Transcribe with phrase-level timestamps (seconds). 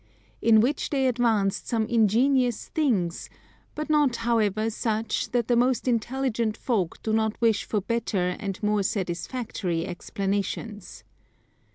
[0.41, 3.29] In which they advanced some ingenious things,
[3.75, 8.63] but not however such that the most intelligent folk do not wish for better and
[8.63, 11.03] more satisfactory explanations.